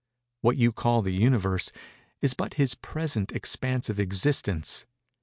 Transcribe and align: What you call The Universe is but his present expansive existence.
What 0.41 0.57
you 0.57 0.71
call 0.71 1.03
The 1.03 1.13
Universe 1.13 1.71
is 2.23 2.33
but 2.33 2.55
his 2.55 2.73
present 2.73 3.31
expansive 3.33 3.99
existence. 3.99 4.87